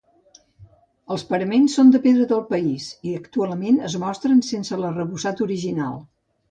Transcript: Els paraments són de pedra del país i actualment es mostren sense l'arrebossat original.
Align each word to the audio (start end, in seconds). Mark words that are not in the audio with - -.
Els 1.15 1.25
paraments 1.33 1.75
són 1.79 1.91
de 1.97 2.01
pedra 2.07 2.27
del 2.33 2.41
país 2.55 2.89
i 3.11 3.15
actualment 3.21 3.81
es 3.91 4.01
mostren 4.07 4.45
sense 4.53 4.83
l'arrebossat 4.85 5.47
original. 5.51 6.07